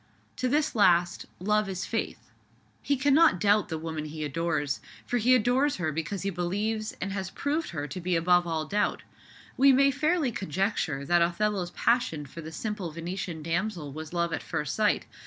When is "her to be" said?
7.69-8.15